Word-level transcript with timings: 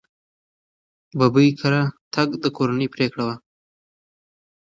ببۍ 1.17 1.49
کره 1.59 1.83
تګ 2.13 2.29
د 2.43 2.45
کورنۍ 2.57 2.87
پرېکړه 2.95 3.23
وه. 3.27 3.35